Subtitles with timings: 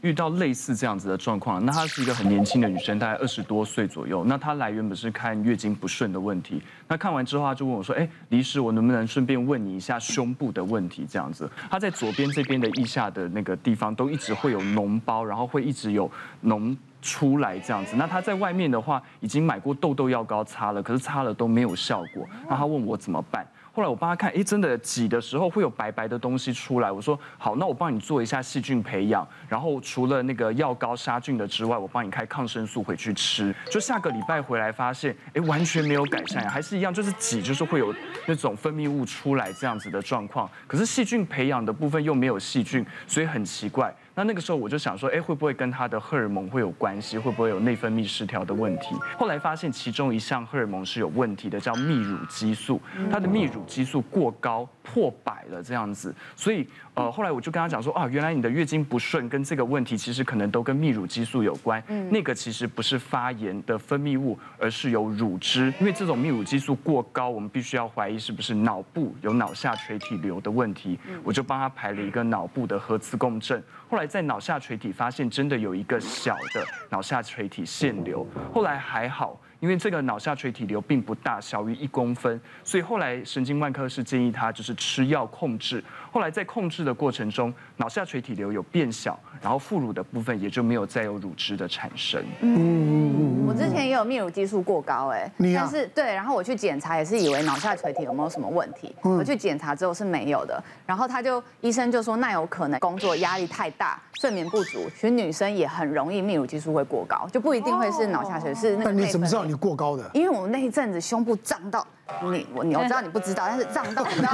[0.00, 4.24] 遇到类似这样子的状况，那她是一个很年轻的女生，大概二十多岁左右。
[4.24, 16.10] 那她来原本是看月经不顺的问题，那看完之后，她就问我说：“哎，李师，我能不能顺便问你一下胸部的问题？”这样子，她在左边这边的腋下的那个地方都一直会有脓包，然后会一直有
[16.42, 17.94] 脓出来这样子。
[17.96, 22.26] 那她在外面的话，已经买过痘痘药膏擦了，可是擦了都没有效果。
[22.48, 23.46] 那她问我怎么办？
[23.74, 26.92] 后来我帮他看，哎，真的挤的时候会有白白的东西出来。
[26.92, 33.52] 我说好，那我帮你做一下细菌培养，然后除了那个药膏杀菌的之外，我帮你开抗生素回去吃。
[33.68, 37.92] 就下个礼拜回来发现，哎，完全没有改善，还是一样，就是挤，就是会有
[38.26, 40.48] 那种分泌物出来这样子的状况。
[40.68, 43.92] 可是细菌培养的部分又没有细菌，所以很奇怪。
[44.16, 47.18] 那那个时候我就想说，哎，会不会跟他的荷尔蒙会有关系？
[47.18, 48.94] 会不会有内分泌失调的问题？
[49.18, 54.68] 后来发现其中一项荷尔蒙是有问题的，叫泌乳激素，他的泌乳激素过高。
[54.84, 61.82] 破百了这样子，所以呃后来我就跟他讲说啊，原来你的月经不顺跟这个问题其实可能都跟泌乳激素有关。
[61.88, 65.72] 嗯，那个其实不是发炎的分泌物，而是有乳汁。
[65.80, 70.98] 因为这种泌乳激素过高，我们必须要怀疑是不是脑部有脑下垂体瘤的问题。
[71.24, 79.40] 我就帮他排了一个脑部的核磁共振，后来在脑下垂体发现真的有一个小的脑下垂体腺瘤，后来还好。
[79.64, 85.82] 因为这个脑下垂体瘤并不大，小于一公分，所以后来神经外科是建议他就是吃药控制。
[86.12, 92.22] 后来在控制的过程中，脑下垂体瘤有变小，然后副乳的部分也就没有再有乳汁的产生。
[92.42, 100.62] 嗯，我之前也有泌乳激素过高，哎，但是对，然后我去检查也是以为脑下垂体有没有什么问题，我去检查之后是没有的。
[100.84, 108.92] 然后他就医生就说那有可能工作压力太大，睡眠不足，其实女生也很容易泌乳激素会过高，就不一定会是脑下垂，是那个。
[108.92, 109.18] 那你怎
[109.56, 111.86] 过高的，因为我们那一阵子胸部胀到
[112.22, 114.30] 你我你我知道你不知道，但是胀到你知道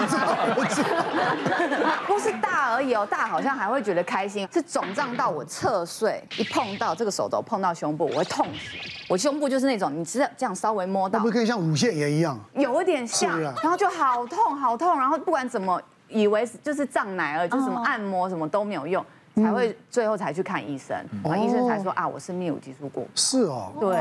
[2.07, 8.77] 不是大而已哦，大好像还会觉得开心，是肿胀到我侧睡一碰到这个手肘碰到胸部我会痛死，
[9.09, 12.39] 我胸部就是那种你知道这样稍微摸到，会不会可以像乳腺炎一样？
[12.55, 19.05] 有一点像，然后就好痛好痛，然后不管怎么以为就是胀奶儿，就什么按摩什么都没有用。
[19.43, 23.09] 才会最后才去看医生，然后医生才说啊，我是泌乳激素过高。
[23.15, 23.97] 是哦，对。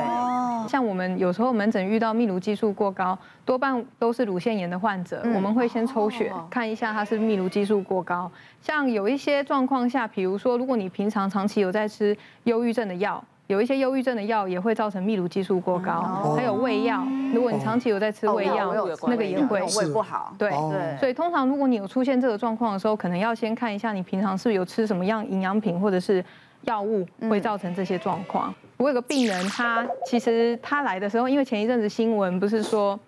[0.68, 8.32] 像我们有时候门诊遇到泌乳激素过高，多半都是乳腺炎的患者，我们会先抽血看一下他是泌乳激素过高。
[8.62, 13.24] 像有一些状况下，比如说如果你平常长期有在吃忧郁症的药。
[13.50, 17.04] 有一些忧郁症的药也会造成泌乳激素过高，还有胃药。
[17.34, 18.72] 如果你长期有在吃胃药，
[19.08, 20.36] 那个也会胃不好。
[20.38, 26.24] 对对，所以通常如果你有出现这个状况的时候，可能要先看一下你平常是不是有吃什么样营养品或者是
[26.66, 28.54] 药物会造成这些状况。
[28.78, 33.00] 我有个病人，他其实他来的时候，因为前一阵子新闻不是说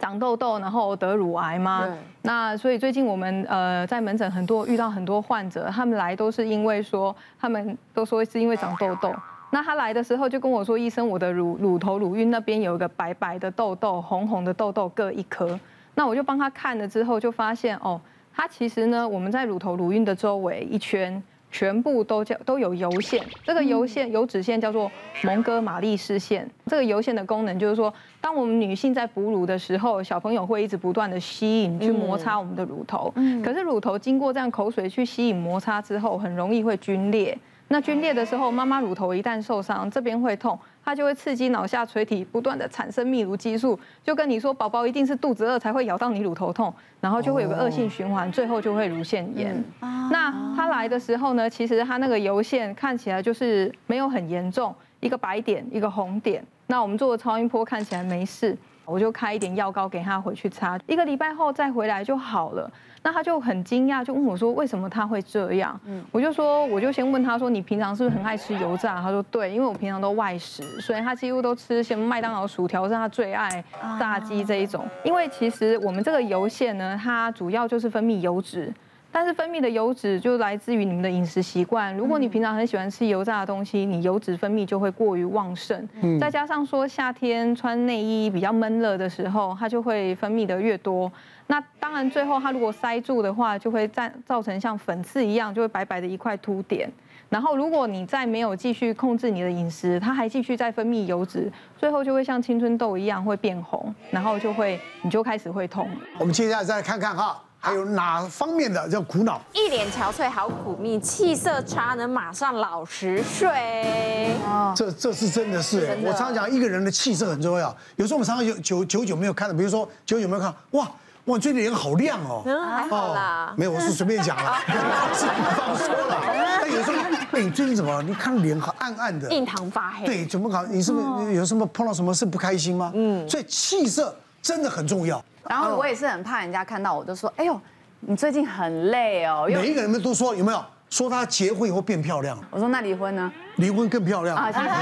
[0.00, 1.88] 长痘痘然后得乳癌吗？
[2.22, 9.14] 那所以最近我们呃在门诊很多遇到很多患者，他们来都是因为说他们都说是因为长痘痘。
[9.54, 15.60] 那他来的时候就跟我说：“医生，我的乳乳头乳晕那边有一个白白的痘痘，红红的痘痘各一颗。”
[15.94, 18.00] 那我就帮他看了之后，就发现哦，
[18.34, 23.22] 他其实呢，我们在乳头乳晕的周围一圈全部都叫都有油线。
[23.44, 24.90] 这个油线油脂线叫做
[25.22, 26.50] 蒙哥马利氏线。
[26.64, 27.92] 这个油线的功能就是说，
[28.22, 33.12] 当我们女性在哺乳的时候，小朋友会一直不断的吸引去摩擦我们的乳头。
[33.44, 37.36] 可是乳头经过这样口水去吸引摩擦之后，很容易会皲裂。
[37.72, 49.64] 那皲裂的时候，妈妈乳头一旦受伤，这边会痛，它就会刺激脑下垂体不断的产生泌乳激素，就跟你说宝宝一定是肚子饿才会咬到你乳头痛，然后就会有个恶性循环，最后就会乳腺炎。
[49.80, 56.44] 那它来的时候呢，其实它那个油腺看起来就是没有很严重，一个白点，一个红点。
[56.66, 62.70] 那我们做的超音波看起来没事，我就开一点药膏给他回去擦，一个礼拜后再回来就好了。
[63.04, 73.64] 那他就很惊讶，就问我说：“为什么他会这样？”嗯我就说，我就先问他说：“你平常是不是很爱吃油炸？”他说：“对，因为我平常都外食，所以他几乎都吃些麦当劳薯条是他最爱，
[73.98, 74.86] 炸鸡这一种。
[75.04, 78.72] 因为其实我们这个油腺呢，它主要就是分泌油脂，
[79.12, 81.94] 但是分泌的油脂就来自于你们的饮食习惯。
[81.96, 85.86] 如果你平常很喜欢吃油炸的东西，你油脂分泌就会过于旺盛。
[86.00, 91.12] 嗯再加上说夏天穿内衣比较闷热的时候，它就会分泌的越多。
[91.48, 96.90] 那当然，最后它如果塞住的话，就会造造成像粉刺一样，就会白白的一块凸点。
[97.28, 105.88] 然后，如果你再没有继续控制你的饮食，它还继续在分泌油脂，最后就会像青春痘一样会变红，然后就会你就开始会痛。
[106.18, 109.40] 我们接下来再来看看哈，还有哪方面的叫苦恼？
[109.52, 114.34] 一脸憔悴，好苦命，气色差，能马上老十岁。
[114.44, 117.74] 哦，这这是真的是，我常常讲一个人的气色很重要。
[117.94, 120.90] 有时候我们常常有久久久没有看到，比如说久久没有看，哇。
[121.26, 122.42] 哇，最近脸好亮哦！
[122.44, 123.54] 嗯，还好啦。
[123.56, 124.58] 没有，我是随便讲啦，
[125.14, 126.20] 是比方说啦。
[126.60, 126.94] 但有时候
[127.30, 128.02] 哎，你最近怎么了？
[128.02, 130.04] 你看脸好暗暗的，印堂发黑。
[130.04, 130.64] 对，怎么搞？
[130.64, 132.90] 你是不是有什么碰到什么事不开心吗？
[132.92, 134.12] 嗯，所以气色
[134.42, 135.24] 真的很重要。
[135.48, 137.58] 然后我也是很怕人家看到我就说，哎呦，
[138.00, 139.46] 你最近很累哦。
[139.48, 142.36] 每一个人都说有没有说她结婚以后变漂亮？
[142.50, 143.32] 我说那离婚呢？
[143.56, 144.50] 离婚更漂亮啊！
[144.50, 144.66] 谢谢。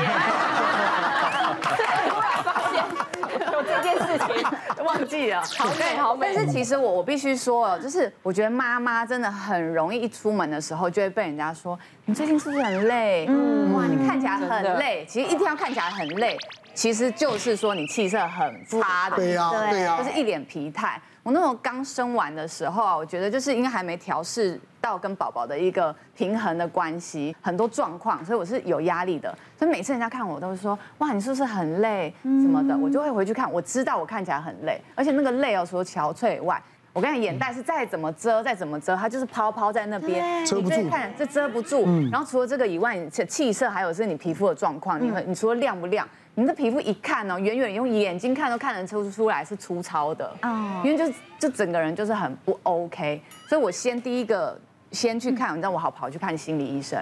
[3.63, 6.33] 这件事情忘记了，好美好美。
[6.35, 13.27] 但是其实我我必须说哦，就是我觉得妈妈真的很容易一出门的时候就会被人家说，你最近是不是很累？
[13.29, 15.07] 嗯，哇，你看起来很累。
[15.09, 16.37] 其实一天要看起来很累，
[16.81, 19.17] 其实就是说你气色很差的。
[19.17, 20.99] 对呀，对呀，就是一脸疲态。
[21.23, 29.37] 我那时候刚生完的时候啊，我觉得就是应该还没调试到跟宝宝的一个平衡的关系，很多状况，所以我是有压力的。
[29.59, 32.75] 所以每次人家看我都是说，哇，你是不是很累什么的？
[32.75, 36.59] 我就会回去看，我知道我看起来很累，而且那个累哦，除了憔悴以外，
[36.95, 40.89] 我跟你讲，眼袋是再怎么遮再怎么遮，它就是泡泡在那边，遮不住。
[40.89, 41.85] 看这遮不住。
[42.11, 46.09] 然后除了这个以外，你气色还有是你皮肤的状况，你你除了亮不亮？
[46.41, 54.59] 你的皮肤一看哦，远远用眼睛看都看得出出来是粗糙的哦，因为就就整个人就是很不 OK，所以我先第一个
[54.91, 56.99] 先去看，你知道我好跑去看心理医生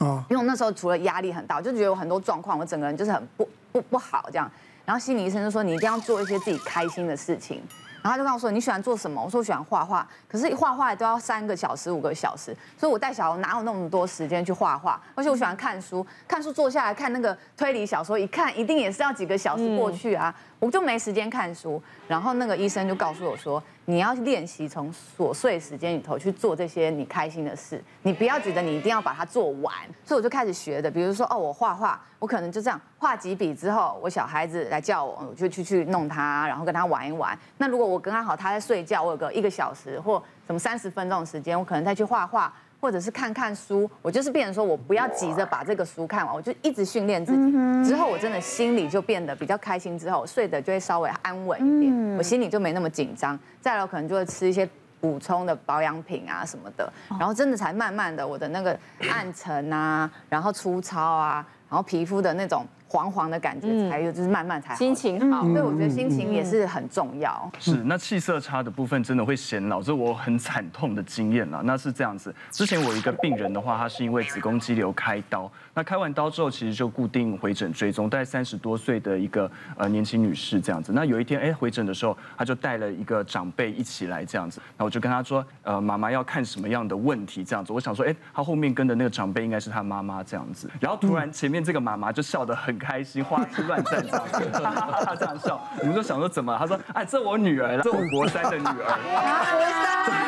[0.00, 4.50] 哦，因为我那时候除了压力很大，我就觉得有很多状况，我整个人就是很不不不好这样，
[4.84, 7.62] 然后心理医生就说你一定要做一些自己开心的事情。
[8.04, 9.24] 然后他就告诉我，你喜欢做什么？
[9.24, 15.00] 我说我喜欢画画，可是画画都要三个小时、五个小时，所以我带小孩哪有那么多时间去画画？
[15.14, 21.82] 而且我喜欢看书，看书坐下来看那个推理小说，一看一定也是要几个小时过去啊，我就没时间看书。
[22.06, 29.74] 然后那个医生就告诉我说，你要练习从琐碎时间里头去做这些你开心的事，你不要觉得你一定要把它做完。
[30.04, 37.38] 所以我就开始学的，比如说哦，我画画，我可能就这样画几笔之后，我小孩子来叫我，我就去去弄他，然后跟他玩一玩。
[37.58, 42.52] 那如果我跟他好，他在睡觉，我有个一个小时或什么三十分钟的时间，我可能再去画画，
[42.84, 43.90] 或者是看看书。
[44.02, 47.52] 我就是变成说我不要急着把这个书看完，我就一直训练自己。
[47.82, 53.38] 之后我真的心里就变得比较开心，之后我睡得就会稍微安稳一点，我心里就没那么紧张。
[53.58, 54.68] 再来我可能就会吃一些
[55.00, 58.78] 补充的保养品啊什么的，然后真的才慢慢的我的那个
[59.10, 62.66] 暗沉啊，然后粗糙啊，然后皮肤的那种。
[62.94, 64.76] 黄黄的感觉才有，就是慢慢才好。
[64.76, 67.50] 心情好，所以我觉得心情也是很重要。
[67.58, 71.60] 是，那气色差的部分真的会显老，这我很惨痛的经验了。
[71.64, 80.92] 那是这样子，之前我一个病人的话，他是因为子宫肌瘤开刀，那开完刀之后其实就固定回诊追踪，大概三十多岁的一个呃年轻女士这样子。
[80.92, 87.72] 那有一天哎回诊的时候，她就带了一个长辈一起来这样子，那我就跟她说，呃妈妈要看什么样的问题这样子。
[87.72, 96.54] 我想说，哎她后面跟的那个长辈应该是她妈妈这样子，然后突然前面这个妈妈就笑得很开心，花枝乱颤，这样，哈哈哈，这样笑，我们就想说怎么？
[96.58, 98.98] 他说，哎，这我女儿了，这我国三的女儿，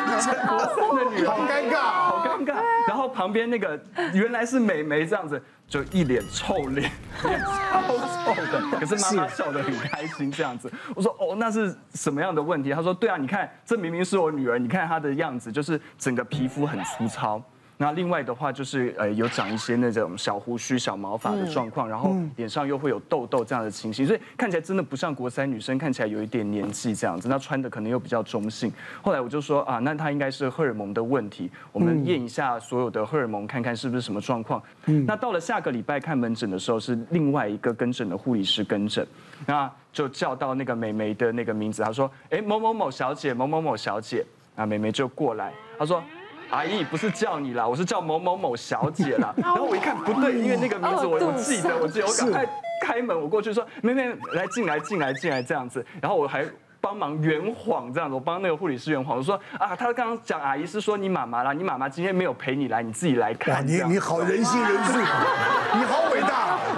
[0.07, 2.55] 国三，国三的女儿，好尴尬，好尴尬。
[2.87, 3.79] 然后旁边那个
[4.13, 6.89] 原来是美眉，这样子就一脸臭脸，
[7.23, 7.81] 脸 超
[8.25, 10.71] 臭的，可是妈妈笑得很开心，这样子。
[10.95, 12.71] 我说，哦，那是什么样的问题？
[12.73, 17.41] 他说，对啊，你看，这明明是我女儿，你看她的样子，就是整个皮肤很粗糙。
[17.79, 27.29] 那另外的话就是呃有长一些那种小胡须、小毛发的状况，然后脸上又会有痘痘这样的情形，所以看起来真的不像国三女生，看起来有一点年纪这样子。
[27.29, 28.73] 那穿的可能又比较中性。
[29.01, 34.59] 后来我就说啊，那她应该是荷尔蒙的问题，我们验一下所有的荷尔蒙，看看是不是什么状况。
[35.05, 39.05] 那到了下个礼拜看门诊的时候，是另外一个跟诊的护理师跟诊，
[39.45, 44.25] 那就叫到那个美眉的那个名字，她说，哎某某某小姐，某某某小姐，
[44.55, 46.01] 那美眉就过来，她说。
[46.49, 49.33] 阿姨不是叫你啦，我是叫某某某小姐啦。
[49.37, 52.45] 然后我一看不对，因为那个名字我我记得，我记得，我赶快
[52.81, 56.45] 开门，我过去说妹妹来进来进来进来这样子，然后我还。
[56.79, 63.65] 帮忙圆谎这样子，我帮那个护理师圆谎，我说啊，他刚刚讲阿姨是说你妈妈啦，你妈妈今天没有陪你来，你自己来看。
[63.65, 64.93] 你你好人心仁术，
[65.73, 66.59] 你好伟大，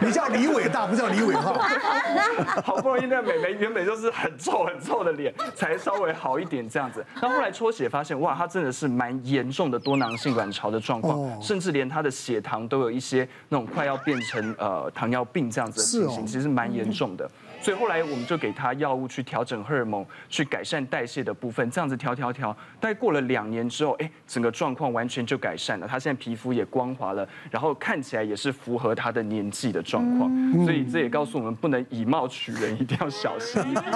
[0.00, 1.54] 你叫李伟大，不叫李伟浩。
[2.62, 7.04] 好不容易那个美眉原本就是很臭很臭的脸，才稍微好一点这样子。
[7.20, 17.28] 那后来抽血发现，哇，她真的是蛮严重的多囊性卵巢的状况，甚至连她的血糖都有一些那种快要变成呃糖尿病这样子的情形，其实蛮严重的。
[17.66, 25.88] 所以后来我们就给他药物去调整荷尔蒙，去改善代谢的部分，这样子调调调，大概过了两年之后，哎，整个状况完全就改善了。
[25.88, 30.30] 他现在皮肤也光滑了，然后看起来也是符合他的年纪的状况。
[30.64, 33.84] 所以这也告诉我们，不能以貌取人，一定要小心一点。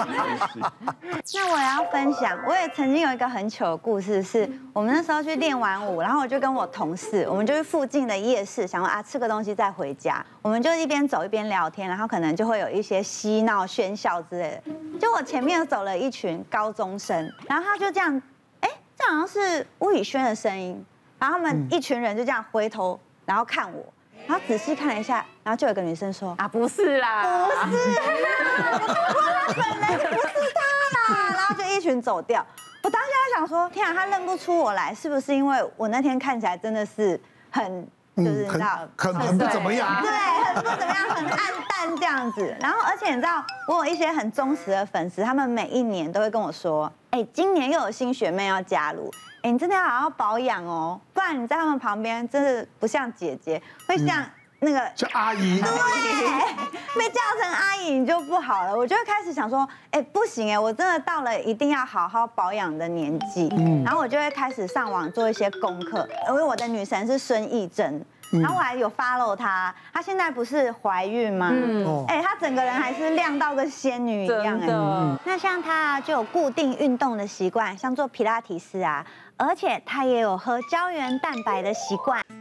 [1.33, 10.21] 那我也要分享，我也曾经有一个很糗的故事，是我们那时候去练完舞，然后我就跟我同事，我们就去附近的夜市，想说啊吃个东西再回家。
[10.41, 13.60] 我们就一边走一边聊天，然后可能就会有一些嬉闹。
[13.65, 18.21] 喧嚣之类的，就我前面走了一群高中生，然后他就这样，
[18.59, 20.85] 哎，这好像是吴宇轩的声音，
[21.19, 23.85] 然后他们一群人就这样回头然后看我，
[24.27, 28.01] 然后仔细看了一下，然后就有个女生说啊，不是啦，不是啦，
[29.47, 32.45] 我本来不是他啦，然后就一群走掉。
[32.83, 37.19] 我当下想说，天啊，他认不出我来，是不是因为我那天看起来真的是
[37.51, 37.87] 很，
[38.17, 40.11] 就是你知道，很很不怎么样， 对，
[40.53, 41.37] 很不怎么样，很暗
[41.69, 42.55] 淡这样子。
[42.59, 49.11] 然后，而且你知道，我有一些很忠实的粉丝，他们每一年都会跟我说，哎，今年又有新学妹要加入，
[49.43, 54.23] 哎，你真的要好好保养哦，不然你在他们旁边真的不像姐姐，会像。
[54.63, 55.69] 那个像阿姨，对，
[56.99, 58.75] 被叫成阿姨你就不好了。
[58.75, 63.49] 我就开始想说，哎，不行哎，我真的到了一定要好好保养的年纪。
[63.57, 71.49] 嗯，然后我就会开始上网做一些功课，因为我的女神是孙艺珍，然后我还有 follow 她，她现在不是怀孕吗？
[71.53, 74.67] 嗯，哎，她整个人还是亮到跟仙女一样哎。
[75.23, 79.05] 那像她就有固定运动的习惯，像做皮拉提斯啊，
[79.37, 82.21] 而且她也有喝胶原蛋白的习惯。